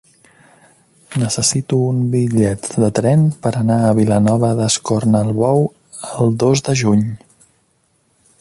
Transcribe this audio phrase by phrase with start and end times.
[1.23, 5.63] Necessito un bitllet de tren per anar a Vilanova d'Escornalbou
[6.25, 7.05] el dos de juny.